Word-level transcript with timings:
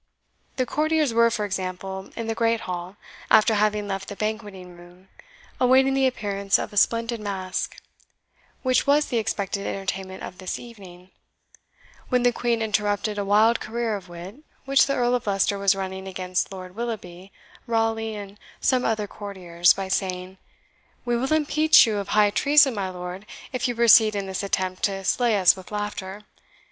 The 0.55 0.65
courtiers 0.65 1.13
were, 1.13 1.29
for 1.29 1.45
example, 1.45 2.09
in 2.15 2.25
the 2.25 2.33
Great 2.33 2.61
Hall, 2.61 2.95
after 3.29 3.53
having 3.53 3.87
left 3.87 4.07
the 4.07 4.15
banqueting 4.15 4.75
room, 4.75 5.09
awaiting 5.59 5.93
the 5.93 6.07
appearance 6.07 6.57
of 6.57 6.73
a 6.73 6.75
splendid 6.77 7.19
masque, 7.19 7.79
which 8.63 8.87
was 8.87 9.05
the 9.09 9.19
expected 9.19 9.67
entertainment 9.67 10.23
of 10.23 10.39
this 10.39 10.57
evening, 10.57 11.11
when 12.09 12.23
the 12.23 12.31
Queen 12.33 12.63
interrupted 12.63 13.19
a 13.19 13.23
wild 13.23 13.59
career 13.59 13.95
of 13.95 14.09
wit 14.09 14.37
which 14.65 14.87
the 14.87 14.95
Earl 14.95 15.13
of 15.13 15.27
Leicester 15.27 15.59
was 15.59 15.75
running 15.75 16.07
against 16.07 16.51
Lord 16.51 16.75
Willoughby, 16.75 17.31
Raleigh, 17.67 18.15
and 18.15 18.39
some 18.59 18.83
other 18.83 19.05
courtiers, 19.05 19.71
by 19.71 19.87
saying, 19.87 20.39
"We 21.05 21.15
will 21.15 21.31
impeach 21.31 21.85
you 21.85 21.97
of 21.99 22.07
high 22.07 22.31
treason, 22.31 22.73
my 22.73 22.89
lord, 22.89 23.27
if 23.53 23.67
you 23.67 23.75
proceed 23.75 24.15
in 24.15 24.25
this 24.25 24.41
attempt 24.41 24.81
to 24.85 25.03
slay 25.03 25.37
us 25.37 25.55
with 25.55 25.71
laughter. 25.71 26.23